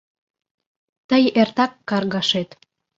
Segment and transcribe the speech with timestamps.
[1.09, 2.49] Тый эртак каргашет...